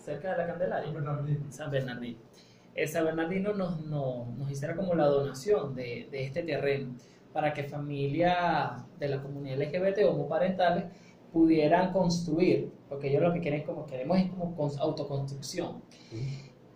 cerca 0.00 0.32
de 0.32 0.38
la 0.38 0.46
Candelaria. 0.46 0.92
San 1.50 1.70
Bernardino. 1.70 2.18
El 2.74 2.88
San 2.88 3.04
Bernardino 3.04 3.52
nos, 3.52 3.84
nos, 3.86 4.28
nos 4.36 4.50
hiciera 4.50 4.74
como 4.74 4.94
la 4.94 5.06
donación 5.06 5.74
de, 5.74 6.08
de 6.10 6.24
este 6.24 6.42
terreno 6.42 6.94
para 7.32 7.52
que 7.52 7.64
familias 7.64 8.82
de 8.98 9.08
la 9.08 9.22
comunidad 9.22 9.58
LGBT 9.58 10.04
homoparentales 10.08 10.84
pudieran 11.32 11.92
construir, 11.92 12.70
porque 12.88 13.08
ellos 13.08 13.22
lo 13.22 13.32
que 13.32 13.40
quieren 13.40 13.62
como 13.62 13.86
queremos 13.86 14.18
es 14.18 14.30
como 14.30 14.70
autoconstrucción. 14.78 15.82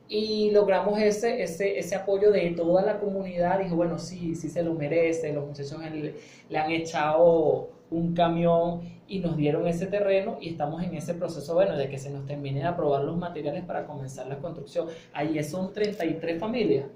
Y 0.07 0.51
logramos 0.51 1.01
ese, 1.01 1.43
ese, 1.43 1.79
ese 1.79 1.95
apoyo 1.97 2.31
de 2.31 2.51
toda 2.51 2.83
la 2.83 3.01
comunidad, 3.01 3.59
dijo, 3.61 3.75
bueno, 3.75 3.99
sí, 3.99 4.35
sí 4.35 4.49
se 4.49 4.63
lo 4.63 4.75
merece, 4.75 5.33
los 5.33 5.47
muchachos 5.47 5.81
le, 5.81 6.15
le 6.49 6.59
han 6.59 6.71
echado 6.71 7.71
un 7.95 8.15
camión 8.15 8.81
y 9.07 9.21
nos 9.21 9.37
dieron 9.37 9.67
ese 9.67 9.87
terreno 9.87 10.39
y 10.41 10.51
estamos 10.51 10.83
en 10.83 10.95
ese 10.95 11.15
proceso, 11.15 11.55
bueno, 11.55 11.77
de 11.77 11.89
que 11.89 11.99
se 11.99 12.11
nos 12.11 12.27
termine 12.27 12.61
de 12.61 12.67
aprobar 12.67 13.05
los 13.05 13.17
materiales 13.17 13.65
para 13.65 13.87
comenzar 13.87 14.27
la 14.27 14.39
construcción. 14.39 14.89
Ahí 15.13 15.43
son 15.45 15.73
33 15.73 16.39
familias. 16.39 16.87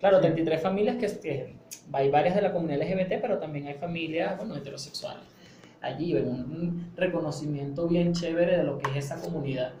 Claro, 0.00 0.20
33 0.20 0.60
familias 0.60 0.96
que, 0.96 1.20
que 1.20 1.54
hay 1.92 2.10
varias 2.10 2.34
de 2.34 2.42
la 2.42 2.52
comunidad 2.52 2.82
LGBT, 2.82 3.20
pero 3.20 3.38
también 3.38 3.66
hay 3.66 3.74
familias, 3.74 4.36
bueno, 4.36 4.56
heterosexuales 4.56 5.32
allí, 5.82 6.14
un 6.14 6.92
reconocimiento 6.96 7.88
bien 7.88 8.12
chévere 8.12 8.58
de 8.58 8.64
lo 8.64 8.78
que 8.78 8.90
es 8.90 9.04
esa 9.04 9.20
comunidad. 9.20 9.72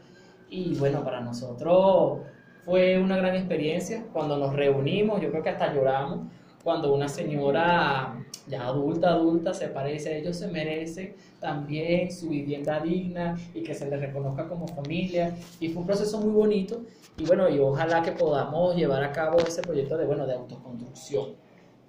Y 0.50 0.74
bueno, 0.74 1.02
para 1.02 1.20
nosotros 1.20 2.20
fue 2.64 2.98
una 2.98 3.16
gran 3.16 3.34
experiencia 3.34 4.04
cuando 4.12 4.36
nos 4.36 4.54
reunimos, 4.54 5.20
yo 5.20 5.30
creo 5.30 5.42
que 5.42 5.50
hasta 5.50 5.72
lloramos, 5.72 6.26
cuando 6.62 6.94
una 6.94 7.08
señora 7.08 8.14
ya 8.46 8.66
adulta, 8.66 9.10
adulta, 9.10 9.54
se 9.54 9.68
parece, 9.68 10.18
ellos 10.18 10.36
se 10.36 10.48
merecen 10.48 11.14
también 11.40 12.10
su 12.12 12.28
vivienda 12.28 12.80
digna 12.80 13.38
y 13.54 13.62
que 13.62 13.74
se 13.74 13.88
les 13.88 14.00
reconozca 14.00 14.48
como 14.48 14.66
familia. 14.68 15.34
Y 15.60 15.68
fue 15.68 15.80
un 15.80 15.86
proceso 15.86 16.20
muy 16.20 16.32
bonito 16.32 16.82
y 17.18 17.24
bueno, 17.24 17.48
y 17.48 17.58
ojalá 17.58 18.02
que 18.02 18.12
podamos 18.12 18.74
llevar 18.76 19.02
a 19.04 19.12
cabo 19.12 19.38
ese 19.38 19.62
proyecto 19.62 19.96
de, 19.96 20.06
bueno, 20.06 20.26
de 20.26 20.34
autoconstrucción. 20.34 21.30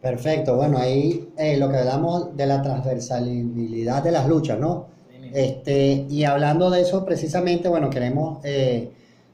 Perfecto, 0.02 0.58
bueno, 0.58 0.78
ahí 0.78 1.30
eh, 1.38 1.58
lo 1.58 1.70
que 1.70 1.78
hablamos 1.78 2.36
de 2.36 2.46
la 2.46 2.62
transversalidad 2.62 4.04
de 4.04 4.12
las 4.12 4.28
luchas, 4.28 4.60
¿no? 4.60 4.92
Este, 5.34 6.06
y 6.10 6.26
hablando 6.26 6.70
de 6.70 6.82
eso 6.82 7.04
precisamente, 7.06 7.68
bueno, 7.68 7.90
queremos 7.90 8.40
eh, 8.44 8.92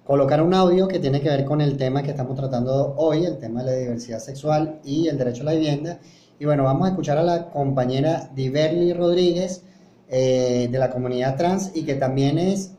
colocar 0.10 0.42
un 0.42 0.56
audio 0.56 0.88
que 0.88 0.98
tiene 0.98 1.22
que 1.22 1.30
ver 1.30 1.46
con 1.46 1.62
el 1.62 1.78
tema 1.78 2.02
que 2.02 2.10
estamos 2.10 2.36
tratando 2.36 2.96
hoy, 2.98 3.26
el 3.26 3.38
tema 3.38 3.62
de 3.62 3.72
la 3.72 3.78
diversidad 3.78 4.18
sexual 4.18 4.80
y 4.84 5.08
el 5.08 5.20
derecho 5.20 5.44
a 5.44 5.46
la 5.46 5.52
vivienda. 5.52 6.00
Y 6.40 6.46
bueno, 6.46 6.64
vamos 6.64 6.88
a 6.88 6.90
escuchar 6.90 7.20
a 7.20 7.22
la 7.22 7.52
compañera 7.52 8.28
Diverly 8.34 8.92
Rodríguez 8.94 9.62
eh, 10.08 10.68
de 10.72 10.80
la 10.80 10.90
comunidad 10.90 11.38
trans 11.38 11.70
y 11.76 11.86
que 11.86 11.94
también 11.94 12.40
es 12.40 12.72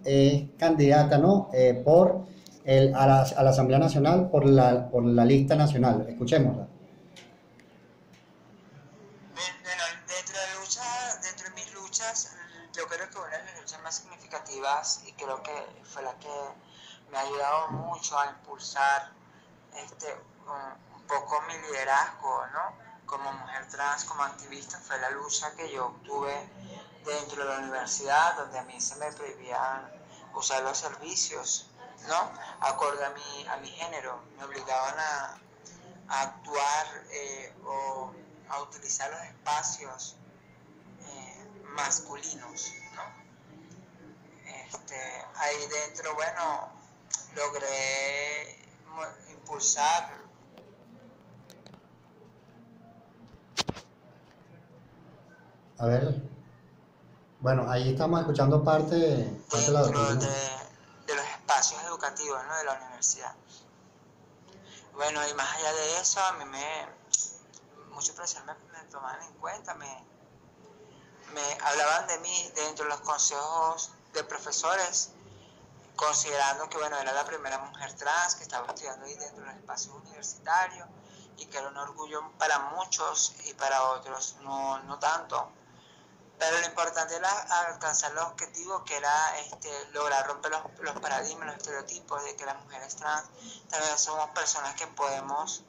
candidata, 0.59 1.19
¿no? 1.19 1.51
por 1.85 2.25
el, 2.65 2.93
a, 2.97 3.07
la, 3.07 3.23
a, 3.23 3.43
la, 3.45 3.51
Asamblea 3.51 3.79
Nacional 3.79 4.29
por 4.29 4.45
la, 4.45 4.91
por 4.91 5.05
la 5.05 5.25
lista 5.25 5.55
nacional. 5.55 6.07
Escuchémosla. 6.09 6.67
yo 12.73 12.87
creo 12.87 13.11
que 13.11 13.19
una 13.19 13.39
de 13.39 13.45
las 13.45 13.61
luchas 13.61 13.83
más 13.83 13.95
significativas 13.97 15.03
y 15.07 15.13
creo 15.13 15.41
que 15.43 15.53
fue 15.85 16.03
la 16.03 16.15
que 16.19 16.29
me 17.11 17.19
ha 17.19 17.21
ayudado 17.21 17.69
mucho 17.69 18.19
a 18.19 18.27
impulsar 18.27 19.13
este, 19.77 20.15
un, 20.47 21.07
poco 21.07 21.41
mi 21.43 21.59
liderazgo, 21.59 22.47
¿no? 22.53 22.73
Como 23.07 23.33
mujer 23.33 23.69
trans, 23.69 24.05
como 24.05 24.23
activista, 24.23 24.79
fue 24.79 24.97
la 24.99 25.11
lucha 25.11 25.53
que 25.57 25.71
yo 25.73 25.97
tuve 26.05 26.49
dentro 27.05 27.43
de 27.45 27.51
la 27.51 27.59
universidad, 27.59 28.37
donde 28.37 28.59
a 28.59 28.63
mí 28.63 28.81
se 28.81 28.95
me 28.97 29.11
prohibían 29.11 29.91
usar 30.35 30.63
los 30.63 30.79
servicios, 30.79 31.69
¿no? 32.07 32.31
Acorde 32.61 33.05
a 33.05 33.11
mi, 33.11 33.47
a 33.49 33.57
mi 33.57 33.69
género, 33.71 34.23
me 34.37 34.45
obligaban 34.45 34.95
a, 34.99 35.39
actuar 36.13 36.87
eh, 37.13 37.55
o 37.65 38.13
a 38.49 38.63
utilizar 38.63 39.09
los 39.13 39.21
espacios 39.23 40.17
masculinos, 41.75 42.73
¿no? 42.95 43.03
Este, 44.67 45.27
ahí 45.37 45.67
dentro, 45.69 46.15
bueno, 46.15 46.73
logré 47.35 48.59
impulsar 49.31 50.21
A 55.81 55.87
ver, 55.87 56.15
bueno, 57.41 57.71
ahí 57.71 57.93
estamos 57.93 58.21
escuchando 58.21 58.63
parte, 58.63 58.97
parte 59.51 59.65
de, 59.65 59.73
la 59.73 59.83
de, 59.83 60.17
de, 61.07 61.15
los 61.15 61.25
espacios 61.25 61.83
educativos 61.85 62.39
¿no? 62.47 62.55
de 62.55 62.65
la 62.65 62.75
universidad. 62.75 63.35
Bueno, 64.93 65.27
y 65.27 65.33
más 65.33 65.57
allá 65.57 65.73
de 65.73 66.01
eso, 66.03 66.21
a 66.21 66.33
mí 66.35 66.45
me, 66.45 66.87
muchos 67.95 68.15
profesores 68.15 68.45
me, 68.45 68.79
me 68.79 68.85
tomaban 68.91 69.23
en 69.23 69.33
cuenta, 69.41 69.73
me, 69.77 70.05
me 71.33 71.41
hablaban 71.65 72.07
de 72.09 72.19
mí 72.19 72.53
dentro 72.57 72.85
de 72.85 72.91
los 72.91 73.01
consejos 73.01 73.93
de 74.13 74.23
profesores, 74.25 75.13
considerando 76.01 76.67
que 76.71 76.79
bueno, 76.79 76.97
era 76.97 77.13
la 77.13 77.27
primera 77.27 77.59
mujer 77.59 77.93
trans 77.93 78.35
que 78.35 78.43
estaba 78.43 78.67
estudiando 78.69 79.05
ahí 79.05 79.15
dentro 79.17 79.45
del 79.45 79.59
espacio 79.59 79.95
universitario 79.95 80.89
y 81.37 81.45
que 81.45 81.59
era 81.59 81.69
un 81.69 81.77
orgullo 81.77 82.33
para 82.39 82.59
muchos 82.59 83.35
y 83.45 83.53
para 83.53 83.83
otros 83.91 84.37
no, 84.41 84.79
no 84.85 84.99
tanto. 84.99 85.51
Pero 86.39 86.59
lo 86.59 86.67
importante 86.67 87.15
era 87.17 87.31
alcanzar 87.69 88.13
los 88.13 88.25
objetivos 88.25 88.83
que 88.85 88.97
era 88.97 89.39
este, 89.41 89.71
lograr 89.93 90.27
romper 90.27 90.53
los, 90.53 90.63
los 90.81 90.99
paradigmas, 91.01 91.49
los 91.49 91.57
estereotipos 91.57 92.25
de 92.25 92.35
que 92.35 92.47
las 92.47 92.59
mujeres 92.65 92.97
trans 92.97 93.29
también 93.69 93.99
somos 93.99 94.31
personas 94.31 94.75
que 94.77 94.87
podemos, 94.87 95.65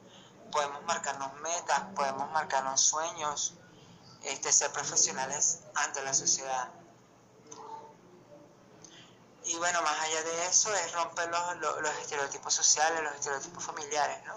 podemos 0.49 0.81
marcarnos 0.83 1.33
metas, 1.41 1.81
podemos 1.93 2.31
marcarnos 2.31 2.79
sueños, 2.79 3.55
este, 4.23 4.53
ser 4.53 4.71
profesionales 4.71 5.59
ante 5.75 6.01
la 6.03 6.13
sociedad. 6.13 6.69
Y 9.43 9.55
bueno, 9.57 9.81
más 9.81 9.99
allá 9.99 10.23
de 10.23 10.45
eso 10.45 10.73
es 10.73 10.91
romper 10.93 11.29
los, 11.29 11.81
los, 11.81 11.95
estereotipos 12.01 12.53
sociales, 12.53 13.01
los 13.03 13.15
estereotipos 13.15 13.63
familiares, 13.63 14.23
¿no? 14.25 14.35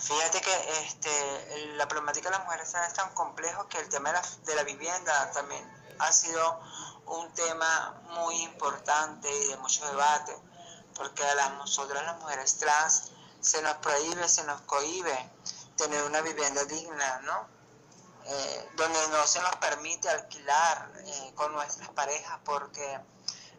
Fíjate 0.00 0.40
que 0.40 0.80
este, 0.80 1.74
la 1.76 1.88
problemática 1.88 2.30
de 2.30 2.36
las 2.36 2.44
mujeres 2.44 2.74
es 2.74 2.94
tan 2.94 3.12
complejo 3.14 3.66
que 3.68 3.78
el 3.78 3.88
tema 3.88 4.10
de 4.10 4.20
la, 4.20 4.28
de 4.44 4.54
la 4.54 4.62
vivienda 4.62 5.30
también 5.32 5.64
ha 5.98 6.12
sido 6.12 6.60
un 7.06 7.32
tema 7.32 8.02
muy 8.10 8.42
importante 8.42 9.28
y 9.44 9.48
de 9.48 9.56
mucho 9.58 9.86
debate, 9.86 10.36
porque 10.94 11.24
a 11.24 11.34
las, 11.34 11.52
nosotras 11.54 12.04
las 12.04 12.18
mujeres 12.18 12.58
trans 12.58 13.10
se 13.40 13.62
nos 13.62 13.76
prohíbe, 13.76 14.28
se 14.28 14.44
nos 14.44 14.60
cohíbe 14.62 15.30
tener 15.76 16.02
una 16.04 16.20
vivienda 16.20 16.64
digna, 16.64 17.20
¿no? 17.20 17.56
Eh, 18.28 18.70
donde 18.74 18.98
no 19.08 19.24
se 19.26 19.40
nos 19.40 19.54
permite 19.56 20.08
alquilar 20.08 20.90
eh, 20.96 21.32
con 21.36 21.52
nuestras 21.52 21.88
parejas 21.90 22.40
porque 22.44 23.00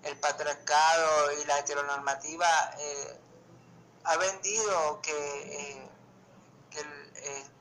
el 0.04 0.18
patriarcado 0.20 1.32
y 1.34 1.46
la 1.46 1.60
heteronormativa 1.60 2.48
eh, 2.80 3.20
ha 4.04 4.18
vendido 4.18 5.02
que, 5.02 5.90
que 6.70 6.80
el, 6.80 7.52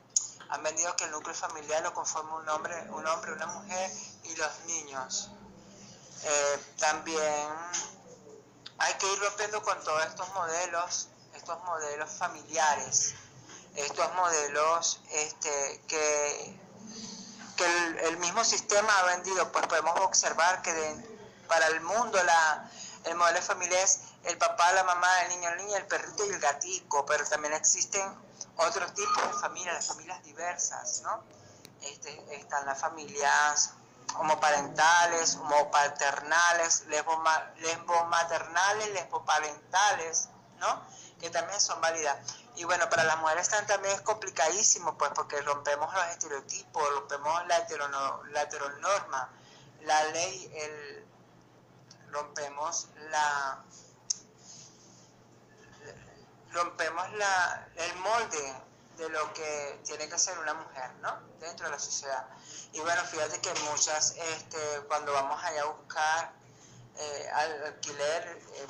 han 0.49 0.63
vendido 0.63 0.95
que 0.95 1.05
el 1.05 1.11
núcleo 1.11 1.35
familiar 1.35 1.83
lo 1.83 1.93
conforma 1.93 2.37
un 2.37 2.49
hombre, 2.49 2.75
un 2.91 3.05
hombre, 3.05 3.33
una 3.33 3.47
mujer 3.47 3.91
y 4.23 4.35
los 4.35 4.59
niños. 4.65 5.31
también 6.77 7.49
hay 8.77 8.93
que 8.93 9.11
ir 9.11 9.19
rompiendo 9.19 9.61
con 9.61 9.83
todos 9.83 10.05
estos 10.05 10.33
modelos, 10.33 11.09
estos 11.33 11.61
modelos 11.63 12.09
familiares, 12.11 13.13
estos 13.75 14.13
modelos 14.15 15.01
este, 15.11 15.81
que 15.87 16.67
que 17.57 17.65
el, 18.07 18.17
mismo 18.17 18.43
sistema 18.45 18.87
ha 18.99 19.05
vendido, 19.15 19.51
pues 19.51 19.65
podemos 19.67 19.99
observar 20.01 20.61
que 20.61 20.71
para 21.47 21.67
el 21.67 21.81
mundo 21.81 22.21
la, 22.23 22.69
el 23.05 23.15
modelo 23.15 23.39
de 23.39 23.45
familia 23.45 23.81
es 23.81 24.01
el 24.25 24.37
papá, 24.37 24.71
la 24.73 24.83
mamá, 24.83 25.07
el 25.23 25.29
niño, 25.29 25.49
el 25.49 25.57
niño, 25.57 25.77
el 25.77 25.87
perrito 25.87 26.25
y 26.25 26.29
el 26.29 26.39
gatico, 26.39 27.05
pero 27.05 27.25
también 27.25 27.53
existen 27.53 28.03
otros 28.57 28.93
tipos 28.93 29.23
de 29.23 29.33
familias, 29.39 29.75
las 29.75 29.87
familias 29.87 30.23
diversas, 30.23 31.01
¿no? 31.01 31.23
Este, 31.81 32.35
están 32.35 32.65
las 32.65 32.79
familias 32.79 33.73
homoparentales, 34.15 35.35
homopaternales, 35.35 36.85
lesbomaternales, 36.87 38.89
lesboparentales, 38.93 40.29
¿no? 40.57 40.81
Que 41.19 41.29
también 41.29 41.59
son 41.59 41.79
válidas. 41.81 42.17
Y 42.55 42.63
bueno, 42.63 42.89
para 42.89 43.03
las 43.03 43.17
mujeres 43.19 43.49
también 43.67 43.93
es 43.93 44.01
complicadísimo, 44.01 44.97
pues, 44.97 45.11
porque 45.13 45.39
rompemos 45.41 45.93
los 45.93 46.07
estereotipos, 46.07 46.83
rompemos 46.95 47.45
la, 47.47 47.67
la 48.31 48.41
heteronorma, 48.41 49.29
la 49.81 50.03
ley, 50.05 50.51
el, 50.55 51.06
rompemos 52.11 52.87
la 53.09 53.63
rompemos 56.51 57.11
la, 57.13 57.67
el 57.75 57.95
molde 57.97 58.55
de 58.97 59.09
lo 59.09 59.31
que 59.33 59.79
tiene 59.85 60.09
que 60.09 60.17
ser 60.17 60.37
una 60.39 60.55
mujer, 60.55 60.91
¿no? 61.01 61.19
Dentro 61.39 61.67
de 61.67 61.71
la 61.71 61.79
sociedad. 61.79 62.25
Y 62.73 62.79
bueno, 62.79 63.03
fíjate 63.03 63.39
que 63.41 63.53
muchas, 63.71 64.15
este, 64.17 64.81
cuando 64.87 65.13
vamos 65.13 65.41
allá 65.43 65.61
a 65.61 65.65
buscar 65.65 66.33
eh, 66.97 67.29
al 67.33 67.65
alquiler, 67.65 68.41
eh, 68.53 68.67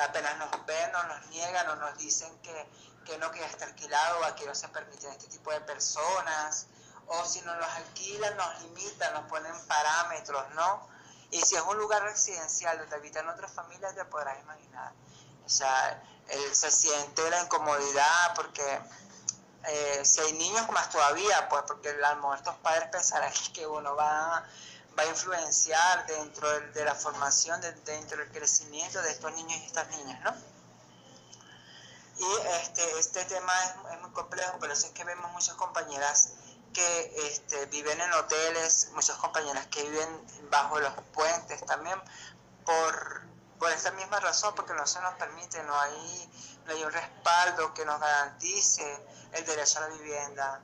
apenas 0.00 0.38
nos 0.38 0.64
ven 0.64 0.94
o 0.94 1.02
nos 1.04 1.26
niegan 1.26 1.68
o 1.68 1.76
nos 1.76 1.98
dicen 1.98 2.34
que, 2.38 2.66
que 3.04 3.18
no, 3.18 3.30
que 3.30 3.40
ya 3.40 3.46
está 3.46 3.66
alquilado, 3.66 4.24
aquí 4.24 4.44
no 4.46 4.54
se 4.54 4.68
permiten 4.68 5.10
este 5.10 5.26
tipo 5.26 5.52
de 5.52 5.60
personas, 5.60 6.66
o 7.06 7.24
si 7.26 7.42
nos 7.42 7.56
los 7.58 7.68
alquilan, 7.68 8.34
nos 8.36 8.62
limitan, 8.62 9.12
nos 9.12 9.28
ponen 9.28 9.52
parámetros, 9.66 10.54
¿no? 10.54 10.88
Y 11.32 11.40
si 11.40 11.56
es 11.56 11.62
un 11.62 11.78
lugar 11.78 12.02
residencial 12.02 12.78
donde 12.78 12.94
habitan 12.94 13.28
otras 13.28 13.50
familias, 13.50 13.94
te 13.94 14.04
podrás 14.04 14.38
imaginar. 14.40 14.92
O 15.44 15.48
sea, 15.48 16.02
él 16.28 16.54
se 16.54 16.70
siente 16.70 17.28
la 17.30 17.42
incomodidad 17.42 18.34
porque 18.36 18.80
eh, 19.64 20.04
si 20.04 20.20
hay 20.20 20.32
niños 20.34 20.68
más 20.70 20.90
todavía, 20.90 21.48
pues 21.48 21.62
porque 21.66 21.88
a 21.88 22.14
lo 22.14 22.34
estos 22.34 22.54
padres 22.56 22.88
pensarán 22.90 23.32
que 23.54 23.66
uno 23.66 23.96
va, 23.96 24.44
va 24.98 25.02
a 25.02 25.06
influenciar 25.06 26.06
dentro 26.06 26.48
de, 26.72 26.84
la 26.84 26.94
formación, 26.94 27.60
dentro 27.84 28.18
del 28.18 28.30
crecimiento 28.30 29.00
de 29.00 29.10
estos 29.10 29.32
niños 29.34 29.58
y 29.58 29.64
estas 29.64 29.88
niñas, 29.88 30.20
¿no? 30.22 30.34
Y 32.18 32.46
este, 32.62 32.98
este 32.98 33.24
tema 33.24 33.52
es, 33.64 34.00
muy 34.00 34.10
complejo, 34.10 34.58
pero 34.60 34.74
eso 34.74 34.86
es 34.86 34.92
que 34.92 35.02
vemos 35.04 35.32
muchas 35.32 35.54
compañeras 35.54 36.34
que 36.72 37.26
este, 37.26 37.66
viven 37.66 38.00
en 38.00 38.12
hoteles, 38.12 38.88
muchas 38.92 39.16
compañeras 39.16 39.66
que 39.66 39.82
viven 39.82 40.48
bajo 40.50 40.80
los 40.80 40.92
puentes 41.12 41.64
también, 41.66 42.00
por, 42.64 43.22
por 43.58 43.70
esta 43.72 43.90
misma 43.92 44.20
razón, 44.20 44.54
porque 44.54 44.74
no 44.74 44.86
se 44.86 45.00
nos 45.00 45.14
permite, 45.14 45.62
no 45.64 45.78
hay, 45.78 46.30
no 46.66 46.72
hay 46.72 46.84
un 46.84 46.92
respaldo 46.92 47.74
que 47.74 47.84
nos 47.84 48.00
garantice 48.00 49.06
el 49.32 49.44
derecho 49.44 49.78
a 49.78 49.82
la 49.82 49.88
vivienda. 49.88 50.60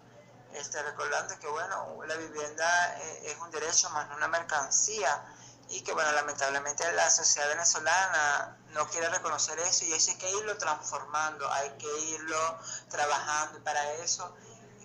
Este, 0.54 0.82
recordando 0.82 1.38
que 1.38 1.46
bueno, 1.46 1.98
la 2.06 2.16
vivienda 2.16 2.98
eh, 3.00 3.32
es 3.32 3.38
un 3.38 3.50
derecho 3.50 3.90
más 3.90 4.08
no 4.08 4.16
una 4.16 4.28
mercancía 4.28 5.22
y 5.68 5.82
que 5.82 5.92
bueno, 5.92 6.10
lamentablemente 6.12 6.90
la 6.92 7.10
sociedad 7.10 7.48
venezolana 7.48 8.56
no 8.70 8.88
quiere 8.88 9.10
reconocer 9.10 9.58
eso 9.60 9.84
y 9.84 9.92
eso 9.92 10.10
hay 10.10 10.16
que 10.16 10.30
irlo 10.30 10.56
transformando, 10.56 11.50
hay 11.52 11.70
que 11.72 11.98
irlo 12.00 12.58
trabajando 12.88 13.62
para 13.62 13.92
eso 13.94 14.34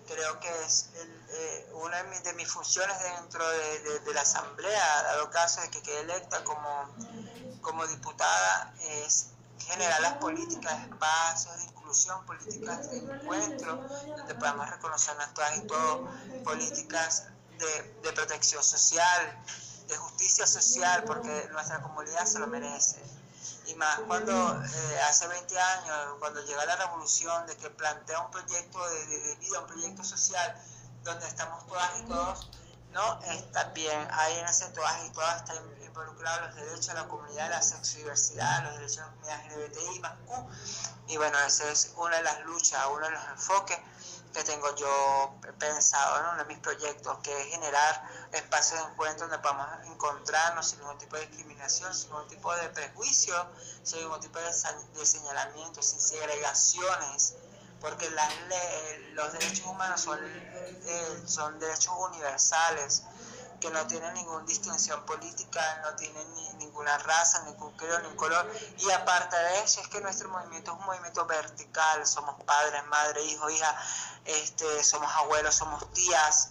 creo 0.06 0.40
que 0.40 0.48
es 0.64 0.90
eh, 0.96 1.72
una 1.74 2.02
de 2.02 2.32
mis, 2.34 2.48
funciones 2.48 2.96
dentro 3.00 3.44
de, 3.48 4.14
la 4.14 4.20
asamblea, 4.20 5.02
dado 5.02 5.30
caso 5.30 5.60
de 5.60 5.70
que 5.70 5.82
quede 5.82 6.00
electa 6.00 6.44
como, 6.44 6.94
como 7.60 7.86
diputada, 7.86 8.74
es 9.04 9.28
generar 9.58 10.00
las 10.00 10.14
políticas, 10.14 10.82
espacios 10.88 11.56
de 11.56 11.64
inclusión, 11.64 12.24
políticas 12.26 12.90
de 12.90 12.98
encuentro, 12.98 13.76
donde 14.16 14.34
podamos 14.34 14.70
reconocer 14.70 15.16
todas 15.34 15.56
y 15.56 15.60
todos 15.62 16.08
políticas 16.44 17.24
de, 17.58 17.82
de 18.02 18.12
protección 18.12 18.62
social, 18.62 19.42
de 19.88 19.96
justicia 19.96 20.46
social, 20.46 21.04
porque 21.04 21.48
nuestra 21.52 21.82
comunidad 21.82 22.24
se 22.26 22.38
lo 22.38 22.46
merece. 22.46 23.02
Y 23.66 23.74
más 23.76 23.98
cuando 24.00 24.32
eh, 24.32 25.00
hace 25.08 25.26
20 25.26 25.58
años, 25.58 26.16
cuando 26.18 26.44
llega 26.44 26.64
la 26.66 26.76
revolución, 26.76 27.46
de 27.46 27.56
que 27.56 27.70
plantea 27.70 28.20
un 28.20 28.30
proyecto 28.30 28.78
de, 28.88 29.36
vida, 29.40 29.60
un 29.60 29.66
proyecto 29.66 30.04
social, 30.04 30.54
donde 31.02 31.26
estamos 31.26 31.66
todas 31.66 31.90
y 32.00 32.02
todos, 32.04 32.50
¿no? 32.92 33.20
Está 33.22 33.64
bien, 33.70 34.08
ahí 34.12 34.38
en 34.38 34.46
ese 34.46 34.68
todas 34.70 35.04
y 35.04 35.10
todas 35.10 35.36
están 35.36 35.56
involucrados 35.82 36.46
los 36.46 36.54
derechos 36.56 36.86
de 36.88 36.94
la 36.94 37.08
comunidad 37.08 37.50
la 37.50 37.62
sexodiversidad, 37.62 38.64
los 38.64 38.74
derechos 38.74 38.96
de 38.96 39.02
la 39.02 39.10
comunidad 39.10 39.44
LGBTI 39.46 40.00
más 40.00 40.12
Q. 40.26 40.48
Y 41.08 41.16
bueno, 41.16 41.38
esa 41.46 41.70
es 41.70 41.92
una 41.96 42.16
de 42.16 42.22
las 42.22 42.40
luchas, 42.44 42.80
uno 42.90 43.06
de 43.06 43.12
los 43.12 43.24
enfoques 43.28 43.78
que 44.34 44.42
tengo 44.42 44.74
yo 44.74 45.34
pensado 45.58 46.18
en 46.18 46.26
uno 46.26 46.36
de 46.38 46.44
mis 46.46 46.58
proyectos, 46.58 47.18
que 47.22 47.40
es 47.40 47.48
generar 47.48 48.02
espacios 48.34 48.80
de 48.80 48.92
encuentro 48.92 49.26
donde 49.28 49.42
podamos 49.42 49.66
encontrarnos 49.86 50.68
sin 50.68 50.80
ningún 50.80 50.98
tipo 50.98 51.16
de 51.16 51.26
discriminación, 51.26 51.94
sin 51.94 52.10
ningún 52.10 52.28
tipo 52.28 52.54
de 52.54 52.68
prejuicio, 52.70 53.34
sin 53.82 54.00
ningún 54.00 54.20
tipo 54.20 54.38
de, 54.38 55.06
señalamiento, 55.06 55.82
sin 55.82 56.00
segregaciones, 56.00 57.34
porque 57.80 58.08
las 58.10 58.32
los 59.12 59.32
derechos 59.32 59.66
humanos 59.66 60.00
son, 60.00 60.18
eh, 60.22 61.22
son 61.26 61.58
derechos 61.58 61.94
universales 61.98 63.02
que 63.64 63.70
no 63.70 63.86
tienen 63.86 64.12
ninguna 64.12 64.44
distinción 64.44 65.04
política, 65.06 65.80
no 65.82 65.94
tienen 65.96 66.26
ninguna 66.58 66.98
raza, 66.98 67.42
ningún 67.44 67.74
credo, 67.76 67.98
ni 68.00 68.14
color. 68.14 68.50
Y 68.78 68.90
aparte 68.90 69.36
de 69.36 69.62
eso, 69.62 69.80
es 69.80 69.88
que 69.88 70.02
nuestro 70.02 70.28
movimiento 70.28 70.72
es 70.72 70.78
un 70.78 70.84
movimiento 70.84 71.24
vertical, 71.24 72.06
somos 72.06 72.42
padres, 72.44 72.84
madre, 72.86 73.22
hijo, 73.24 73.48
hija, 73.48 73.74
este, 74.26 74.84
somos 74.84 75.10
abuelos, 75.14 75.54
somos 75.54 75.90
tías, 75.94 76.50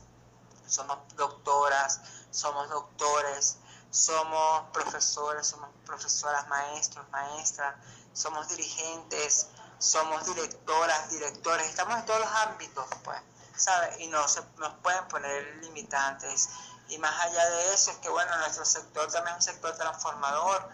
somos 0.68 0.98
doctoras, 1.16 2.00
somos 2.32 2.70
doctores, 2.70 3.58
somos 3.92 4.70
profesores, 4.72 5.48
somos 5.48 5.70
profesoras, 5.86 6.48
maestros, 6.48 7.08
maestras, 7.10 7.76
somos 8.14 8.48
dirigentes, 8.50 9.48
somos 9.78 10.26
directoras, 10.26 11.10
directores, 11.10 11.68
estamos 11.68 12.00
en 12.00 12.06
todos 12.06 12.20
los 12.22 12.30
ámbitos, 12.30 12.86
pues, 13.04 13.20
¿sabes? 13.56 14.00
Y 14.00 14.08
no 14.08 14.28
se 14.28 14.42
nos 14.58 14.74
pueden 14.76 15.08
poner 15.10 15.58
limitantes. 15.58 16.50
Y 16.90 16.98
más 16.98 17.20
allá 17.22 17.50
de 17.50 17.74
eso 17.74 17.92
es 17.92 17.98
que, 17.98 18.10
bueno, 18.10 18.36
nuestro 18.40 18.66
sector 18.66 19.12
también 19.12 19.38
es 19.38 19.46
un 19.46 19.54
sector 19.54 19.76
transformador, 19.76 20.70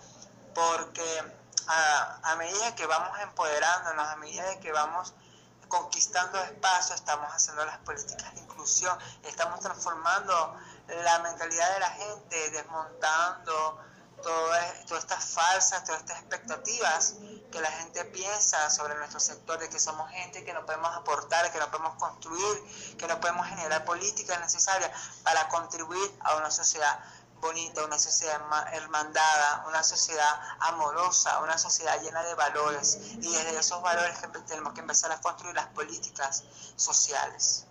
porque 0.53 1.39
a, 1.67 2.35
medida 2.37 2.75
que 2.75 2.85
vamos 2.85 3.17
empoderándonos, 3.19 4.07
a 4.07 4.15
medida 4.15 4.59
que 4.59 4.71
vamos 4.71 5.13
conquistando 5.67 6.41
espacios, 6.41 6.99
estamos 6.99 7.31
haciendo 7.31 7.65
las 7.65 7.77
políticas 7.79 8.33
inclusión, 8.59 8.97
estamos 9.23 9.61
transformando 9.61 10.57
la 10.87 11.19
mentalidad 11.19 11.73
de 11.73 11.79
la 11.79 11.89
gente, 11.91 12.49
desmontando 12.51 13.79
todas, 14.21 14.91
estas 14.91 15.23
falsas, 15.23 15.85
todas 15.85 16.01
estas 16.01 16.19
expectativas 16.19 17.15
que 17.51 17.61
la 17.61 17.71
gente 17.71 18.03
piensa 18.05 18.69
sobre 18.69 18.95
nuestro 18.95 19.19
sector, 19.19 19.57
de 19.59 19.69
que 19.69 19.79
somos 19.79 20.11
gente 20.11 20.43
que 20.43 20.53
no 20.53 20.65
podemos 20.65 20.93
aportar, 20.93 21.49
que 21.53 21.59
no 21.59 21.71
podemos 21.71 21.95
construir, 21.95 22.97
que 22.97 23.07
no 23.07 23.17
podemos 23.21 23.47
generar 23.47 23.85
políticas 23.85 24.39
necesarias 24.41 24.91
para 25.23 25.47
contribuir 25.47 26.11
a 26.19 26.35
una 26.35 26.51
sociedad 26.51 26.99
bonita, 27.39 27.85
una 27.85 27.97
sociedad 27.97 28.41
hermandada, 28.73 29.63
una 29.67 29.83
sociedad 29.83 30.41
amorosa, 30.59 31.39
una 31.39 31.57
sociedad 31.57 32.01
llena 32.01 32.21
de 32.23 32.35
valores. 32.35 32.97
Y 33.21 33.31
desde 33.31 33.57
esos 33.57 33.81
valores 33.81 34.17
que 34.17 34.27
tenemos 34.27 34.73
que 34.73 34.81
empezar 34.81 35.13
a 35.13 35.21
construir 35.21 35.55
las 35.55 35.67
políticas 35.67 36.43
sociales. 36.75 37.68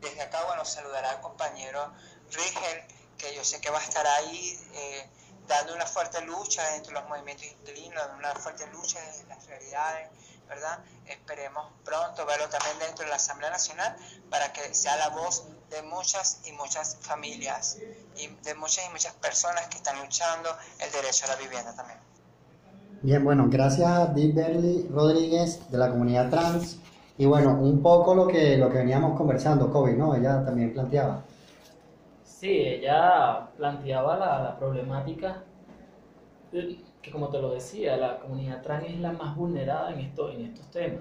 Desde 0.00 0.22
acá, 0.22 0.44
bueno, 0.46 0.64
saludará 0.64 1.10
al 1.10 1.20
compañero 1.20 1.92
Rigel, 2.32 2.84
que 3.18 3.34
yo 3.34 3.44
sé 3.44 3.60
que 3.60 3.70
va 3.70 3.78
a 3.78 3.82
estar 3.82 4.06
ahí. 4.06 4.58
Eh, 4.74 5.10
dando 5.48 5.74
una 5.74 5.86
fuerte 5.86 6.20
lucha 6.22 6.62
dentro 6.72 6.92
de 6.94 7.00
los 7.00 7.08
movimientos 7.08 7.46
inquilinos, 7.46 8.02
una 8.18 8.34
fuerte 8.34 8.66
lucha 8.72 8.98
en 9.20 9.28
las 9.28 9.46
realidades, 9.46 10.10
¿verdad? 10.48 10.78
Esperemos 11.06 11.72
pronto 11.84 12.26
verlo 12.26 12.48
también 12.48 12.78
dentro 12.78 13.04
de 13.04 13.10
la 13.10 13.16
Asamblea 13.16 13.50
Nacional 13.50 13.96
para 14.30 14.52
que 14.52 14.74
sea 14.74 14.96
la 14.96 15.08
voz 15.10 15.44
de 15.70 15.82
muchas 15.82 16.40
y 16.46 16.52
muchas 16.52 16.96
familias 17.00 17.78
y 18.16 18.28
de 18.28 18.54
muchas 18.54 18.86
y 18.86 18.90
muchas 18.90 19.12
personas 19.14 19.66
que 19.68 19.76
están 19.76 19.98
luchando 19.98 20.56
el 20.78 20.90
derecho 20.92 21.26
a 21.26 21.28
la 21.28 21.36
vivienda 21.36 21.74
también. 21.74 21.98
Bien, 23.02 23.24
bueno, 23.24 23.46
gracias 23.48 23.88
a 23.88 24.06
Berly 24.06 24.88
Rodríguez 24.90 25.70
de 25.70 25.78
la 25.78 25.90
comunidad 25.90 26.30
trans. 26.30 26.76
Y 27.18 27.24
bueno, 27.26 27.58
un 27.60 27.82
poco 27.82 28.14
lo 28.14 28.26
que, 28.26 28.58
lo 28.58 28.68
que 28.70 28.78
veníamos 28.78 29.16
conversando, 29.16 29.70
Kobe, 29.70 29.94
¿no? 29.94 30.14
Ella 30.14 30.44
también 30.44 30.72
planteaba 30.72 31.22
Sí, 32.36 32.50
ella 32.50 33.48
planteaba 33.56 34.18
la, 34.18 34.58
problemática 34.58 35.42
que 36.52 37.10
como 37.10 37.28
te 37.28 37.40
lo 37.40 37.50
decía, 37.54 37.96
la 37.96 38.18
comunidad 38.18 38.62
trans 38.62 38.84
es 38.88 39.00
la 39.00 39.12
más 39.12 39.34
vulnerada 39.36 39.90
en, 39.92 40.00
esto, 40.00 40.30
en 40.30 40.42
estos 40.42 40.66
temas. 40.70 41.00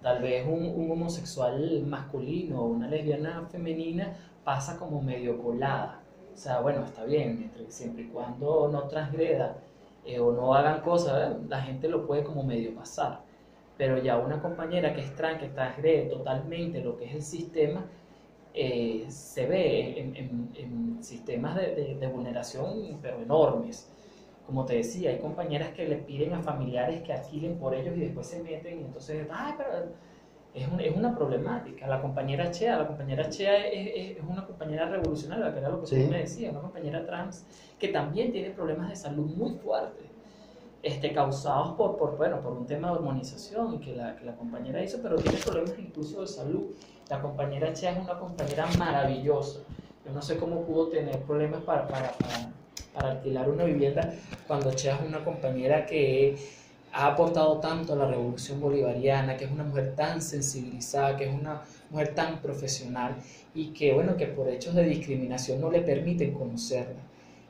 Tal 0.00 0.22
vez 0.22 0.46
un, 0.46 0.90
homosexual 0.90 1.82
masculino 1.86 2.62
o 2.62 2.66
una 2.66 2.88
lesbiana 2.88 3.46
femenina 3.50 4.14
pasa 4.42 4.78
como 4.78 5.02
medio 5.02 5.42
colada. 5.42 6.00
O 6.32 6.36
sea, 6.36 6.60
bueno, 6.60 6.84
está 6.84 7.04
bien, 7.04 7.50
siempre 7.68 8.04
y 8.04 8.08
cuando 8.08 8.68
no 8.68 8.84
transgreda 8.84 9.56
eh, 10.04 10.18
o 10.18 10.32
no 10.32 10.54
hagan 10.54 10.80
cosas, 10.80 11.36
la 11.48 11.60
gente 11.60 11.88
lo 11.88 12.06
puede 12.06 12.24
como 12.24 12.42
medio 12.42 12.74
pasar. 12.74 13.20
Pero 13.76 13.98
ya 13.98 14.18
una 14.18 14.40
compañera 14.40 14.94
que 14.94 15.00
es 15.00 15.14
trans, 15.14 15.40
que 15.40 15.48
transgrede 15.48 16.06
totalmente 16.06 16.80
lo 16.80 16.96
que 16.96 17.06
es 17.06 17.14
el 17.14 17.22
sistema, 17.22 17.84
eh, 18.56 19.06
se 19.08 19.46
ve 19.46 19.98
en, 19.98 21.02
sistemas 21.02 21.56
de, 21.56 22.10
vulneración, 22.12 22.98
pero 23.02 23.20
enormes. 23.20 23.90
Como 24.46 24.64
te 24.64 24.76
decía, 24.76 25.10
hay 25.10 25.18
compañeras 25.18 25.70
que 25.70 25.88
le 25.88 25.96
piden 25.96 26.34
a 26.34 26.42
familiares 26.42 27.02
que 27.02 27.12
alquilen 27.12 27.58
por 27.58 27.74
ellos 27.74 27.96
y 27.96 28.00
después 28.00 28.26
se 28.28 28.42
meten 28.42 28.80
y 28.80 28.84
entonces, 28.84 29.26
ay, 29.30 29.54
pero 29.56 29.70
es, 30.54 30.68
es 30.78 30.96
una 30.96 31.16
problemática. 31.16 31.88
La 31.88 32.00
compañera 32.00 32.50
Chea, 32.52 32.78
la 32.78 32.86
compañera 32.86 33.28
Chea 33.28 33.66
es, 33.66 34.16
es 34.16 34.24
una 34.24 34.46
compañera 34.46 34.88
revolucionaria, 34.88 35.52
que 35.52 35.58
era 35.58 35.70
lo 35.70 35.80
que 35.80 35.86
sí. 35.88 36.06
me 36.08 36.18
decía, 36.18 36.50
una 36.50 36.60
compañera 36.60 37.04
trans 37.04 37.44
que 37.78 37.88
también 37.88 38.30
tiene 38.30 38.50
problemas 38.50 38.88
de 38.90 38.96
salud 38.96 39.26
muy 39.34 39.54
fuertes. 39.54 40.13
Este, 40.84 41.14
causados 41.14 41.76
por, 41.76 41.96
por, 41.96 42.18
bueno, 42.18 42.42
por 42.42 42.52
un 42.52 42.66
tema 42.66 42.88
de 42.88 42.96
hormonización 42.96 43.80
que 43.80 43.96
la, 43.96 44.14
compañera 44.36 44.84
hizo, 44.84 44.98
pero 45.02 45.16
tiene 45.16 45.38
problemas 45.38 45.78
incluso 45.78 46.20
de 46.20 46.26
salud. 46.26 46.64
La 47.08 47.22
compañera 47.22 47.72
Chea 47.72 47.92
es 47.92 47.98
una 47.98 48.18
compañera 48.18 48.66
maravillosa. 48.78 49.60
Yo 50.04 50.12
no 50.12 50.20
sé 50.20 50.36
cómo 50.36 50.60
pudo 50.60 50.88
tener 50.88 51.22
problemas 51.22 51.62
para, 51.62 51.88
para, 51.88 52.12
para, 52.92 53.12
alquilar 53.12 53.48
una 53.48 53.64
vivienda, 53.64 54.12
cuando 54.46 54.74
Chea 54.74 54.96
es 54.96 55.08
una 55.08 55.24
compañera 55.24 55.86
que 55.86 56.36
ha 56.92 57.06
aportado 57.06 57.60
tanto 57.60 57.94
a 57.94 57.96
la 57.96 58.06
revolución 58.06 58.60
bolivariana, 58.60 59.38
que 59.38 59.46
es 59.46 59.50
una 59.50 59.64
mujer 59.64 59.94
tan 59.96 60.20
sensibilizada, 60.20 61.16
que 61.16 61.30
es 61.30 61.34
una 61.34 61.62
mujer 61.88 62.14
tan 62.14 62.42
profesional 62.42 63.16
y 63.54 63.68
que, 63.68 63.94
bueno, 63.94 64.18
que 64.18 64.26
por 64.26 64.50
hechos 64.50 64.74
de 64.74 64.84
discriminación 64.84 65.62
no 65.62 65.70
le 65.70 65.80
permiten 65.80 66.34
conocerla. 66.34 67.00